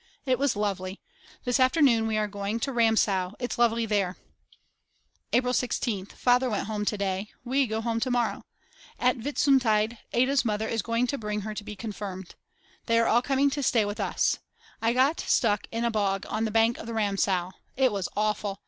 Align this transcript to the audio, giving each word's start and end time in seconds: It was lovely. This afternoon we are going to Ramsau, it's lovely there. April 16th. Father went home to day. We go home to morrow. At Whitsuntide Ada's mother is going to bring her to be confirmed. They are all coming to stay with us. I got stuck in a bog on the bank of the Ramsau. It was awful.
It 0.25 0.39
was 0.39 0.55
lovely. 0.55 0.99
This 1.43 1.59
afternoon 1.59 2.07
we 2.07 2.17
are 2.17 2.27
going 2.27 2.59
to 2.61 2.73
Ramsau, 2.73 3.33
it's 3.37 3.59
lovely 3.59 3.85
there. 3.85 4.17
April 5.31 5.53
16th. 5.53 6.13
Father 6.13 6.49
went 6.49 6.65
home 6.65 6.85
to 6.85 6.97
day. 6.97 7.27
We 7.45 7.67
go 7.67 7.81
home 7.81 7.99
to 7.99 8.09
morrow. 8.09 8.41
At 8.97 9.17
Whitsuntide 9.21 9.99
Ada's 10.11 10.43
mother 10.43 10.67
is 10.67 10.81
going 10.81 11.05
to 11.05 11.19
bring 11.19 11.41
her 11.41 11.53
to 11.53 11.63
be 11.63 11.75
confirmed. 11.75 12.33
They 12.87 12.97
are 12.97 13.05
all 13.05 13.21
coming 13.21 13.51
to 13.51 13.61
stay 13.61 13.85
with 13.85 13.99
us. 13.99 14.39
I 14.81 14.93
got 14.93 15.19
stuck 15.19 15.67
in 15.71 15.85
a 15.85 15.91
bog 15.91 16.25
on 16.27 16.45
the 16.45 16.49
bank 16.51 16.79
of 16.79 16.87
the 16.87 16.93
Ramsau. 16.93 17.51
It 17.77 17.91
was 17.91 18.09
awful. 18.17 18.59